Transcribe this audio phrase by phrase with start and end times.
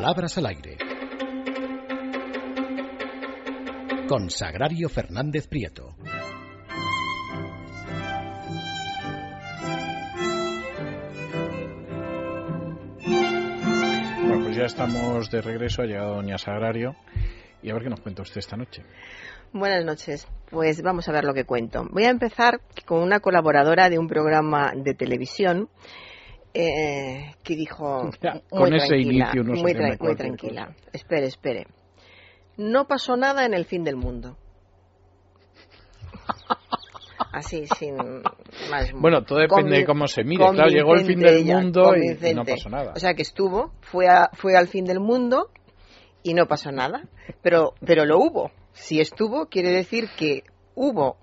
[0.00, 0.78] Palabras al aire.
[4.08, 5.94] Con Sagrario Fernández Prieto.
[14.22, 16.96] Bueno, pues ya estamos de regreso, ha llegado Doña Sagrario.
[17.62, 18.82] Y a ver qué nos cuenta usted esta noche.
[19.52, 20.26] Buenas noches.
[20.50, 21.86] Pues vamos a ver lo que cuento.
[21.90, 25.68] Voy a empezar con una colaboradora de un programa de televisión
[26.54, 28.10] eh, que dijo
[28.50, 30.74] con muy ese inicio no muy, tra- muy tranquila.
[30.92, 31.66] Espere, espere.
[32.56, 34.36] No pasó nada en el fin del mundo.
[37.32, 37.96] Así, sin
[38.70, 38.92] más.
[38.92, 40.44] Bueno, todo depende de cómo se mire.
[40.52, 42.92] Claro, llegó el fin del mundo y- y, no pasó nada.
[42.96, 45.50] O sea que estuvo, fue, a- fue al fin del mundo
[46.22, 47.02] y no pasó nada.
[47.42, 48.50] Pero, pero lo hubo.
[48.72, 50.42] Si estuvo, quiere decir que
[50.74, 51.18] hubo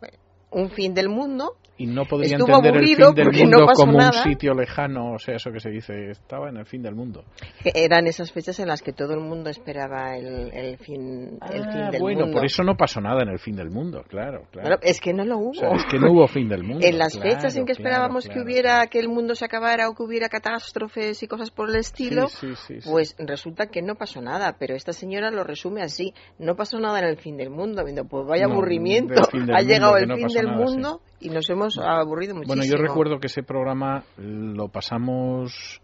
[0.51, 3.91] un fin del mundo Y no podría Estuvo entender el fin del mundo no como
[3.99, 4.23] nada.
[4.23, 7.23] un sitio lejano, o sea, eso que se dice, estaba en el fin del mundo.
[7.61, 11.63] que eran esas fechas en las que todo el mundo esperaba el, el fin, el
[11.71, 12.37] fin Ah, del bueno, mundo.
[12.37, 14.69] por eso no pasó nada en el fin del mundo, claro, claro.
[14.69, 15.49] Bueno, es que no lo hubo.
[15.51, 16.79] O sea, es que no hubo fin del mundo.
[16.87, 18.43] en las claro, fechas en que claro, esperábamos que claro.
[18.45, 22.27] hubiera que el mundo se acabara o que hubiera catástrofes y cosas por el estilo,
[22.29, 24.55] Sí, sí, sí, pues resulta que no pasó nada.
[24.57, 27.83] Pero esta señora lo resume así: no pasó nada en el fin del mundo.
[27.83, 30.36] Viendo, pues vaya No, aburrimiento, del fin del ha mundo, llegado que el fin pasó
[30.37, 30.55] del sí.
[30.55, 32.55] mundo y nos hemos aburrido muchísimo.
[32.55, 35.81] Bueno, yo recuerdo que ese programa lo pasamos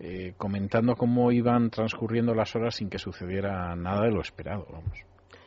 [0.00, 4.96] eh, comentando cómo iban transcurriendo las horas sin que sucediera nada de lo esperado, vamos.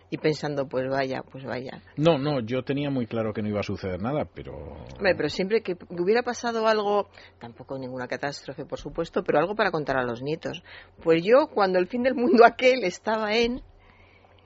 [0.10, 1.82] Y pensando, pues vaya, pues vaya.
[1.96, 4.52] No, no, yo tenía muy claro que no iba a suceder nada, pero...
[4.98, 7.08] Hombre, pero siempre que hubiera pasado algo,
[7.40, 10.64] tampoco ninguna catástrofe, por supuesto, pero algo para contar a los nietos.
[11.02, 13.62] Pues yo, cuando el fin del mundo aquel estaba en.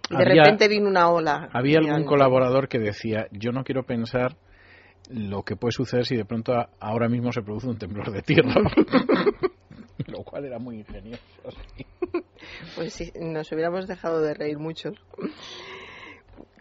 [0.09, 1.49] De Había- repente vino una ola.
[1.53, 4.35] Había algún colaborador que decía, yo no quiero pensar
[5.09, 8.21] lo que puede suceder si de pronto a- ahora mismo se produce un temblor de
[8.21, 8.53] tierra.
[10.07, 11.21] lo cual era muy ingenioso.
[11.75, 11.85] sí.
[12.75, 14.93] Pues sí, nos hubiéramos dejado de reír muchos.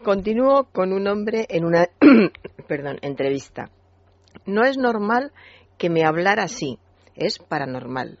[0.03, 1.87] Continúo con un hombre en una
[2.67, 3.69] perdón, entrevista.
[4.45, 5.31] No es normal
[5.77, 6.79] que me hablara así,
[7.15, 8.17] es paranormal.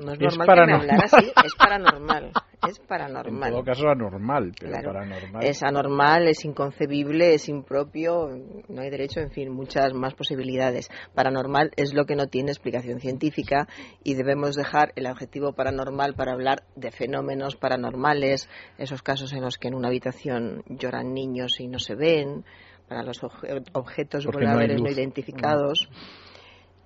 [0.00, 0.90] No es Es normal que me paranormal.
[0.90, 2.32] hablara así, es paranormal.
[2.68, 3.50] Es En paranormal.
[3.52, 4.92] todo caso anormal, pero Claro.
[4.92, 5.44] paranormal.
[5.44, 8.28] Es anormal, es inconcebible, es impropio,
[8.68, 10.88] no hay derecho, en fin, muchas más posibilidades.
[11.14, 13.68] Paranormal es lo que no tiene explicación científica
[14.02, 19.56] y debemos dejar el adjetivo paranormal para hablar de fenómenos paranormales, esos casos en los
[19.58, 22.44] que en una habitación lloran niños y no se ven,
[22.88, 25.88] para los obje- objetos Porque voladores no, identificados.
[25.90, 26.27] No,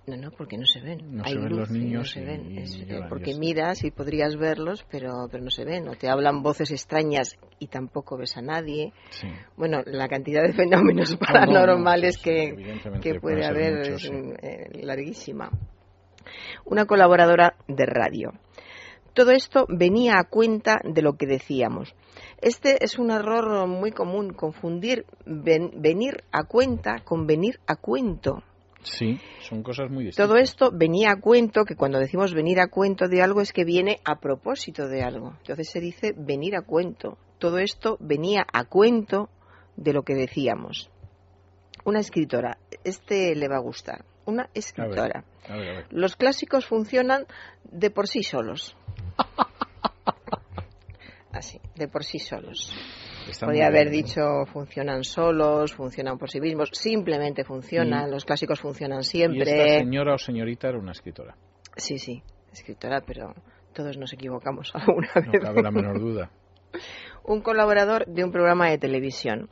[0.06, 1.16] no, porque no se ven.
[1.16, 2.50] No Hay se ven los y no niños se y- ven.
[2.50, 5.88] y Es, eh, lloran, porque miras y podrías verlos, pero, pero no se ven.
[5.88, 8.92] O te hablan voces extrañas y tampoco ves a nadie.
[9.10, 9.28] Sí.
[9.56, 14.32] Bueno, la cantidad de fenómenos No, no, paranormales no, que, que puede haber es mm,
[14.42, 15.50] eh, larguísima.
[16.64, 18.32] Una colaboradora de radio.
[19.14, 21.94] Todo esto venía a cuenta de lo que decíamos.
[22.40, 28.42] Este es un error muy común, confundir ven- venir a cuenta con venir a cuento.
[28.82, 30.28] Sí, son cosas muy distintas.
[30.28, 33.64] Todo esto venía a cuento, que cuando decimos venir a cuento de algo es que
[33.64, 35.34] viene a propósito de algo.
[35.38, 37.18] Entonces se dice venir a cuento.
[37.38, 39.28] Todo esto venía a cuento
[39.76, 40.90] de lo que decíamos.
[41.84, 44.04] Una escritora, este le va a gustar.
[44.24, 45.24] Una escritora.
[45.48, 45.86] A ver, a ver.
[45.90, 47.26] Los clásicos funcionan
[47.64, 48.76] de por sí solos.
[51.32, 52.72] Así, de por sí solos.
[53.28, 54.06] Está Podría haber bien, ¿no?
[54.08, 54.22] dicho
[54.52, 59.42] funcionan solos, funcionan por sí mismos, simplemente funcionan, Y- los clásicos funcionan Y siempre.
[59.42, 61.34] esta señora o señorita era una escritora.
[61.76, 62.22] Sí, sí,
[62.52, 63.34] escritora, pero
[63.72, 65.40] todos nos equivocamos alguna No vez.
[65.42, 66.30] cabe la menor duda.
[67.24, 69.48] Un colaborador de un programa de televisión.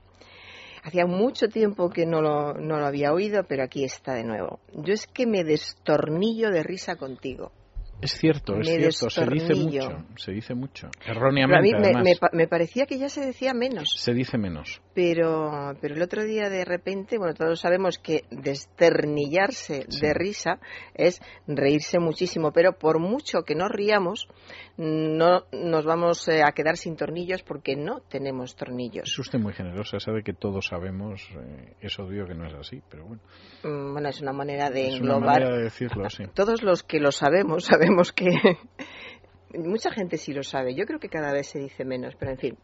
[0.82, 4.60] Hacía mucho tiempo que no lo, no lo había oído, pero aquí está de nuevo.
[4.72, 7.53] Yo es que me destornillo de risa contigo.
[8.02, 10.88] Es cierto, es cierto, se dice mucho, se dice mucho.
[11.00, 13.90] Pero a Erróneamente, mí me, me me parecía que ya se decía menos.
[13.96, 14.80] Se dice menos.
[14.94, 20.00] Pero, pero el otro día de repente, bueno, todos sabemos que desternillarse Sí.
[20.00, 20.58] de risa
[20.94, 24.28] es reírse muchísimo, pero por mucho que nos riamos,
[24.76, 29.08] no nos vamos eh, a quedar sin tornillos porque no tenemos tornillos.
[29.08, 32.80] Es usted muy generosa, sabe que todos sabemos, eh, es obvio que no es así,
[32.91, 33.22] pero bueno.
[33.62, 35.41] Mm, Bueno, es una manera de es una englobar.
[35.41, 36.24] manera de decirlo así.
[36.34, 38.31] Todos los que lo sabemos, sabemos que
[39.59, 40.75] mucha gente sí lo sabe.
[40.75, 42.59] Yo creo que cada vez se dice menos, pero en fin.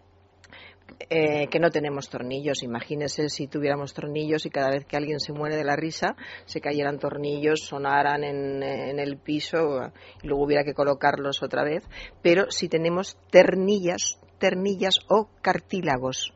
[1.11, 2.63] eh, que no tenemos tornillos.
[2.63, 6.61] Imagínese si tuviéramos tornillos y cada vez que alguien se muere de la risa se
[6.61, 9.93] cayeran tornillos, sonaran en, en el piso
[10.23, 11.85] y luego hubiera que colocarlos otra vez.
[12.23, 16.33] Pero si tenemos ternillas, ternillas o cartílagos.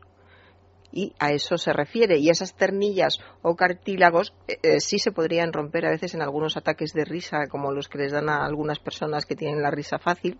[0.91, 2.17] Y a eso se refiere.
[2.17, 6.57] Y esas ternillas o cartílagos eh, eh, sí se podrían romper a veces en algunos
[6.57, 9.99] ataques de risa, como los que les dan a algunas personas que tienen la risa
[9.99, 10.39] fácil,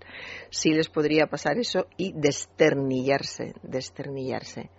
[0.50, 4.70] sí les podría pasar eso y desternillarse, desternillarse.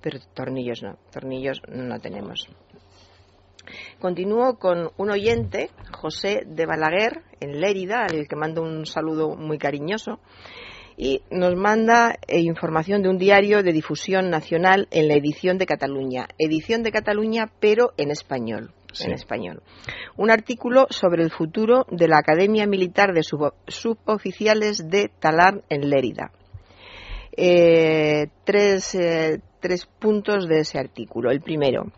[0.00, 2.48] Pero tornillos no, tornillos no tenemos.
[4.00, 9.58] Continúo con un oyente, José de Balaguer, en Lérida, al que mando un saludo muy
[9.58, 10.18] cariñoso,
[11.02, 15.66] y nos manda eh, información de un diario de difusión nacional en la edición de
[15.66, 16.28] Cataluña.
[16.38, 18.72] Edición de Cataluña, pero en español.
[19.00, 19.64] En español.
[20.16, 26.30] Un artículo sobre el futuro de la Academia Militar de Suboficiales de Talar en Lérida.
[27.36, 31.32] Eh, tres, eh, tres puntos de ese artículo.
[31.32, 31.90] El primero.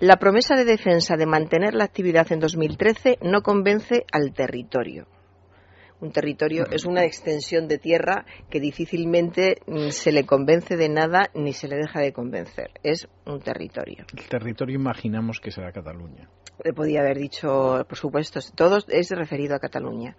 [0.00, 5.08] La promesa de defensa de mantener la actividad en 2013 no convence al territorio.
[6.00, 11.30] Un territorio es una extensión de tierra que difícilmente mm, se le convence de nada
[11.34, 12.70] ni se le deja de convencer.
[12.82, 14.04] Es un territorio.
[14.16, 16.28] El territorio imaginamos que será Cataluña.
[16.64, 20.16] Eh, podía haber dicho, por supuesto, todo es referido a Cataluña.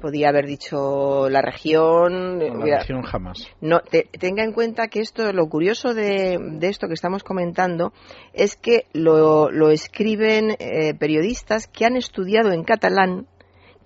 [0.00, 2.38] Podía haber dicho la región.
[2.38, 3.46] la región jamás.
[3.60, 3.80] No,
[4.18, 7.92] tenga en cuenta que esto, lo curioso de, esto que estamos comentando
[8.34, 13.26] es que lo, escriben eh, periodistas que han estudiado en catalán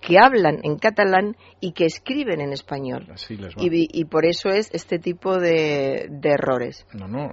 [0.05, 3.07] que hablan en catalán y que escriben en español.
[3.57, 6.85] Y, por eso es este tipo de, errores.
[6.93, 7.29] No, no,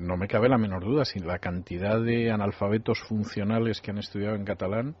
[0.00, 1.04] no me cabe la menor duda.
[1.04, 4.96] Si la cantidad de analfabetos funcionales que han estudiado en catalán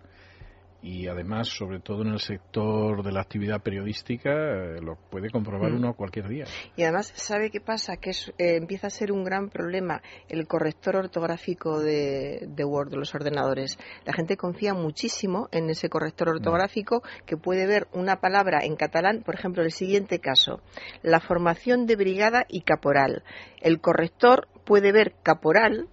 [0.84, 5.72] y además, sobre todo en el sector de la actividad periodística, eh, lo puede comprobar
[5.72, 5.76] mm.
[5.76, 6.44] uno cualquier día.
[6.76, 7.96] Y además, ¿sabe qué pasa?
[7.96, 13.14] Que eh, empieza a ser un gran problema el corrector ortográfico de, Word, de los
[13.14, 13.78] ordenadores.
[14.04, 16.36] La gente confía muchísimo en ese corrector mm.
[16.36, 20.60] ortográfico que puede ver una palabra en catalán, por ejemplo, el siguiente caso,
[21.02, 23.24] la formación de brigada y caporal.
[23.62, 25.88] El corrector puede ver caporal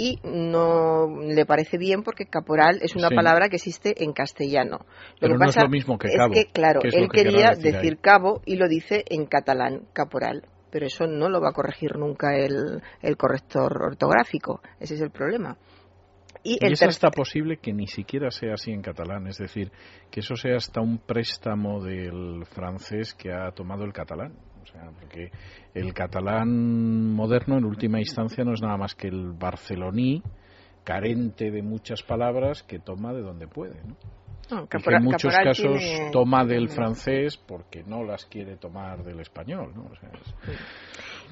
[0.00, 4.78] y no le parece bien porque caporal es una palabra que existe en castellano.
[4.78, 6.32] Lo Pero que no es lo mismo que cabo.
[6.32, 10.46] Es que, claro, él quería decir, cabo y lo dice en catalán, caporal.
[10.70, 12.80] Pero eso no lo va a corregir nunca el,
[13.18, 14.62] corrector ortográfico.
[14.78, 15.58] Ese es el problema.
[16.42, 19.70] Y, y es hasta posible que ni siquiera sea así en catalán, es decir,
[20.10, 24.32] que eso sea hasta un préstamo del francés que ha tomado el catalán.
[24.62, 25.30] O sea, porque
[25.74, 30.22] el catalán moderno, en última instancia, no es nada más que el barceloní,
[30.84, 33.80] carente de muchas palabras, que toma de donde puede.
[33.84, 33.96] ¿no?
[34.68, 35.80] que en muchos casos
[36.12, 39.72] toma del francés porque no las quiere tomar del español.
[39.74, 39.90] ¿no?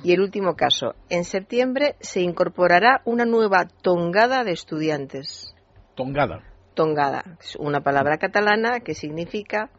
[0.03, 0.95] Y el último caso.
[1.09, 5.55] En septiembre se incorporará una nueva tongada de estudiantes.
[5.95, 6.45] Tongada.
[6.75, 7.25] Tongada.
[7.41, 9.71] Es una palabra catalana que significa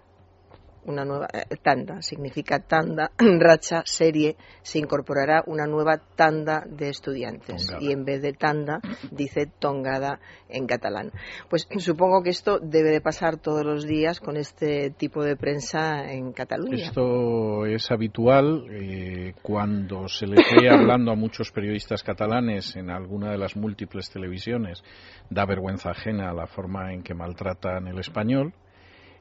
[0.89, 7.71] una nueva eh, tanda, significa tanda, racha, serie, se incorporará una nueva tanda de estudiantes
[7.79, 8.79] y en vez de tanda
[9.11, 10.19] dice tongada
[10.49, 11.11] en catalán.
[11.49, 16.11] Pues supongo que esto debe de pasar todos los días con este tipo de prensa
[16.11, 16.85] en Cataluña.
[16.85, 23.31] Esto es habitual eh, cuando se le ve hablando a muchos periodistas catalanes en alguna
[23.31, 24.83] de las múltiples televisiones,
[25.29, 28.53] da vergüenza ajena la forma en que maltratan el español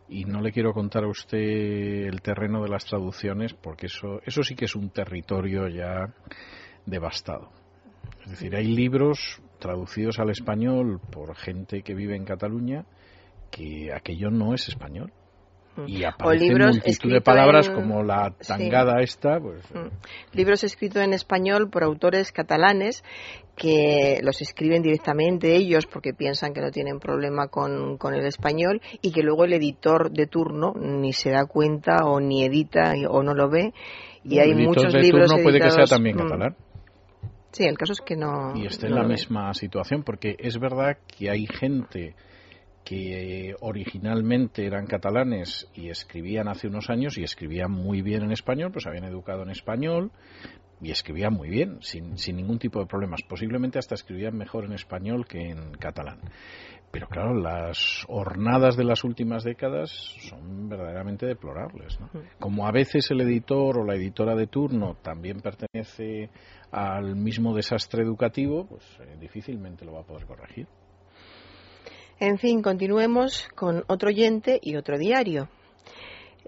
[0.08, 4.42] y no le quiero contar a usted el terreno de las traducciones porque eso, eso
[4.42, 6.14] sí que es un territorio ya
[6.86, 7.50] devastado.
[8.22, 12.86] Es decir, hay libros traducidos al español por gente que vive en Cataluña
[13.50, 15.12] que aquello no es español.
[15.86, 19.38] Y aparecen multitud de palabras como la tangada esta.
[19.40, 20.36] Pues, mm.
[20.36, 23.04] Libros escritos en español por autores catalanes
[23.56, 28.80] que los escriben directamente ellos porque piensan que no tienen problema con, con, el español
[29.02, 33.22] y que luego el editor de turno ni se da cuenta o ni edita o
[33.22, 33.72] no lo ve.
[34.24, 36.20] Y hay muchos de libros turno puede que sea también mm.
[36.20, 36.56] catalán.
[37.52, 38.54] Sí, el caso es que no.
[38.54, 42.14] Y está en la misma situación, porque es verdad que hay gente
[42.88, 48.70] que originalmente eran catalanes y escribían hace unos años y escribían muy bien en español,
[48.72, 50.10] pues habían educado en español
[50.80, 53.20] y escribían muy bien, sin, sin ningún tipo de problemas.
[53.28, 56.20] Posiblemente hasta escribían mejor en español que en catalán.
[56.90, 59.90] Pero claro, las hornadas de las últimas décadas
[60.20, 61.98] son verdaderamente deplorables.
[62.38, 66.30] Como a veces el editor o la editora de turno también pertenece
[66.70, 70.66] al mismo desastre educativo, pues eh, difícilmente lo va a poder corregir.
[72.20, 75.48] En fin, continuemos con otro oyente y otro diario.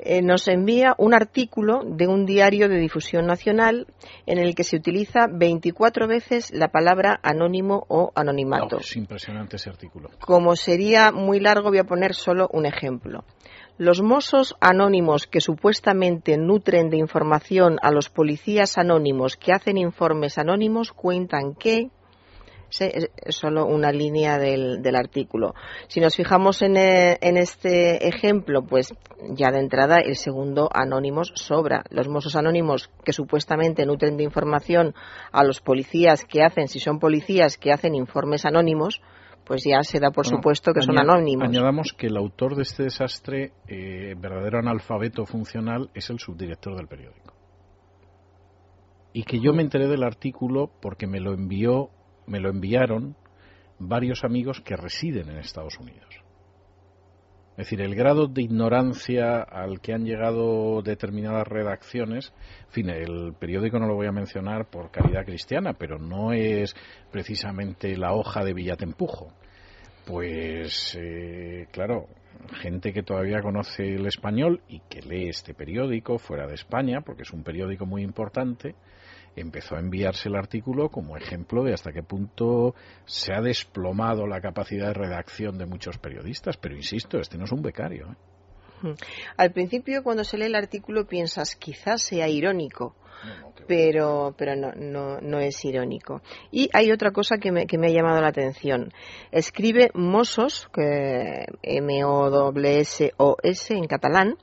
[0.02, 3.86] eh, nos envía un artículo de un diario de difusión nacional
[4.26, 8.78] en el que se utiliza 24 veces la palabra anónimo o anonimato.
[8.78, 10.08] es impresionante ese artículo.
[10.20, 13.24] Como sería muy largo, voy a poner solo un ejemplo.
[13.76, 20.38] Los mozos anónimos que supuestamente nutren de información a los policías anónimos que hacen informes
[20.38, 21.90] anónimos cuentan que
[23.28, 25.54] solo una línea del, artículo.
[25.88, 28.92] Si nos fijamos en, eh, en, este ejemplo, pues
[29.30, 31.84] ya de entrada el segundo anónimos sobra.
[31.90, 34.94] Los mozos anónimos que supuestamente nutren de información
[35.32, 39.00] a los policías que hacen, si son policías que hacen informes anónimos,
[39.50, 41.48] pues ya se da por supuesto que son anónimos.
[41.48, 46.86] Añadamos que el autor de este desastre, eh, verdadero analfabeto funcional, es el subdirector del
[46.86, 47.34] periódico.
[49.12, 51.90] Y que yo me enteré del artículo porque me lo envió,
[52.26, 53.16] me lo enviaron
[53.78, 56.08] varios amigos que residen en Estados Unidos.
[57.52, 62.32] Es decir, el grado de ignorancia al que han llegado determinadas redacciones,
[62.68, 66.74] en fin, el periódico no lo voy a mencionar por calidad cristiana, pero no es
[67.10, 69.34] precisamente la hoja de Villatempujo.
[70.06, 72.06] Pues, eh, claro,
[72.62, 77.22] gente que todavía conoce el español y que lee este periódico fuera de España, porque
[77.22, 78.74] es un periódico muy importante,
[79.40, 84.40] empezó a enviarse el artículo como ejemplo de hasta qué punto se ha desplomado la
[84.40, 86.56] capacidad de redacción de muchos periodistas.
[86.56, 88.06] Pero insisto, este no es un becario.
[88.10, 88.16] ¿eh?
[89.36, 92.94] Al principio, cuando se lee el artículo, piensas quizás sea irónico.
[93.66, 96.22] pero pero no, no, no es irónico.
[96.50, 98.92] Y hay otra cosa que me, que me ha llamado la atención.
[99.30, 103.04] Escribe Mossos, que M-O-S-O-S
[103.74, 104.36] en catalán,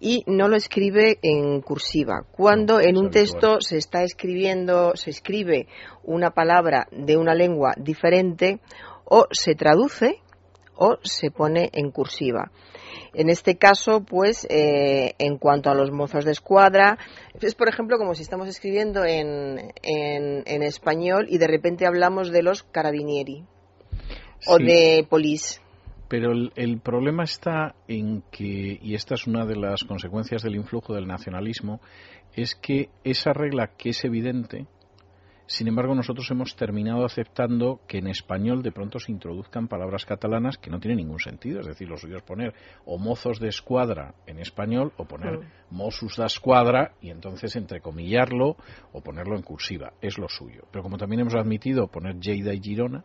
[0.00, 2.24] y no lo escribe en cursiva.
[2.32, 5.68] Cuando en un texto se está escribiendo, se escribe
[6.02, 8.60] una palabra de una lengua diferente,
[9.04, 10.22] o se traduce
[10.74, 12.50] o se pone en cursiva.
[13.14, 16.98] En este caso, pues, eh, en cuanto a los mozos de escuadra,
[17.40, 22.42] es por ejemplo como si estamos escribiendo en, en, español y de repente hablamos de
[22.42, 23.44] los carabinieri
[24.46, 25.61] o de polis.
[26.12, 30.92] Pero el, problema está en que, y esta es una de las consecuencias del influjo
[30.92, 31.80] del nacionalismo,
[32.34, 34.66] es que esa regla que es evidente,
[35.46, 40.58] sin embargo, nosotros hemos terminado aceptando que en español de pronto se introduzcan palabras catalanas
[40.58, 41.60] que no tienen ningún sentido.
[41.60, 42.52] Es decir, lo suyo es poner
[42.84, 45.44] o mozos de escuadra en español o poner mm.
[45.70, 48.58] mosus da escuadra y entonces entrecomillarlo
[48.92, 49.94] o ponerlo en cursiva.
[50.02, 50.64] Es lo suyo.
[50.70, 53.02] Pero como también hemos admitido poner Lleida y Girona,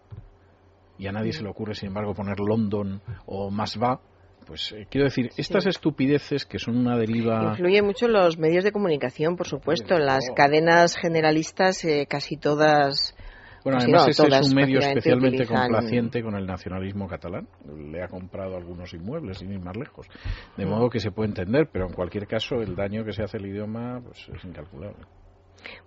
[0.98, 4.00] y a nadie se le ocurre, sin embargo, poner London o más va,
[4.48, 7.50] pues eh, quiero decir, estas estupideces que son una deriva.
[7.52, 13.16] Influyen mucho los medios de comunicación, por supuesto, las cadenas generalistas, eh, casi todas.
[13.64, 17.50] Bueno, además ese es un medio especialmente complaciente con el nacionalismo catalán.
[17.92, 20.08] Le ha comprado algunos inmuebles, sin ir más lejos.
[20.56, 20.70] De mm.
[20.70, 23.46] modo que se puede entender, pero en cualquier caso el daño que se hace al
[23.46, 25.04] idioma pues, es incalculable.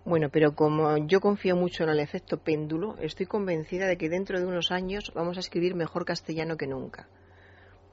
[0.04, 4.38] Bueno, pero como yo confío mucho en el efecto péndulo, estoy convencida de que dentro
[4.38, 7.08] de unos años vamos a escribir mejor castellano que nunca.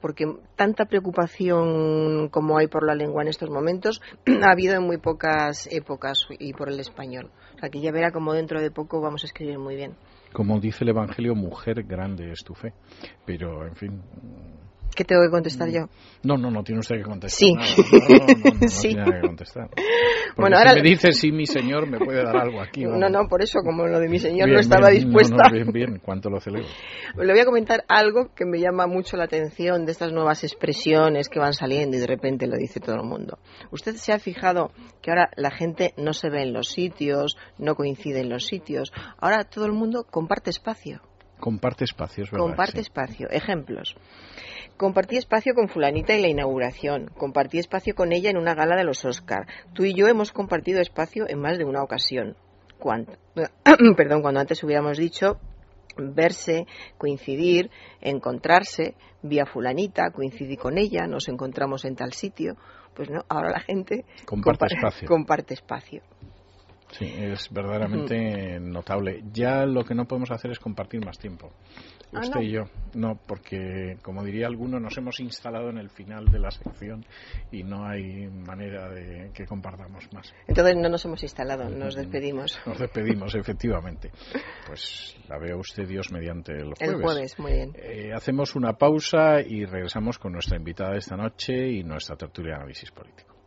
[0.00, 4.00] Porque tanta preocupación como hay por la lengua en estos momentos
[4.42, 7.30] ha habido en muy pocas épocas y por el español.
[7.56, 9.96] O sea que ya verá como dentro de poco vamos a escribir muy bien.
[10.32, 12.74] Como dice el Evangelio, mujer grande es tu fe.
[13.24, 14.02] Pero, en fin,
[14.98, 15.82] ¿Qué tengo que contestar yo?
[16.24, 17.38] No, no, no tiene usted que contestar.
[17.38, 17.54] Sí.
[17.54, 17.60] No,
[18.60, 18.88] no, sí.
[18.88, 19.70] tiene que contestar.
[20.36, 20.72] bueno, ahora...
[20.72, 22.82] si me dice sí, mi señor, me puede dar algo aquí.
[22.82, 25.50] No, no, por eso, como lo de mi señor no estaba dispuesta.
[25.52, 26.66] bien, bien, cuánto lo celebro.
[27.16, 31.28] Le voy a comentar algo que me llama mucho la atención de estas nuevas expresiones
[31.28, 33.38] que van saliendo y de repente lo dice todo el mundo.
[33.70, 37.76] ¿Usted se ha fijado que ahora la gente no se ve en los sitios, no
[37.76, 38.92] coincide en los sitios?
[39.20, 41.02] Ahora todo el mundo comparte espacio.
[41.38, 42.46] Comparte espacios, ¿verdad?
[42.46, 43.28] Comparte espacio.
[43.30, 43.94] Ejemplos.
[44.78, 48.84] Compartí espacio con fulanita en la inauguración, compartí espacio con ella en una gala de
[48.84, 49.44] los Oscar.
[49.72, 52.36] Tú y yo hemos compartido espacio en más de una ocasión.
[52.78, 53.12] Cuando,
[53.96, 55.40] perdón, cuando antes hubiéramos dicho
[55.96, 62.56] verse, coincidir, encontrarse, vía fulanita, coincidí con ella, nos encontramos en tal sitio,
[62.94, 65.08] pues no, ahora la gente comparte espacio.
[65.08, 66.02] Comparte espacio.
[66.98, 69.22] Sí, es verdaderamente notable.
[69.32, 71.52] Ya lo que no podemos hacer es compartir más tiempo.
[72.12, 72.64] Ah, usted y yo.
[72.94, 77.04] No, porque, como diría alguno, nos hemos instalado en el final de la sección
[77.52, 80.34] y no hay manera de que compartamos más.
[80.48, 82.58] Entonces no nos hemos instalado, nos despedimos.
[82.66, 84.10] Nos despedimos, efectivamente.
[84.66, 86.80] Pues la veo usted, Dios, mediante el jueves.
[86.80, 87.72] El jueves, muy bien.
[87.76, 92.54] Eh, hacemos una pausa y regresamos con nuestra invitada de esta noche y nuestra tertulia
[92.54, 93.37] de análisis político.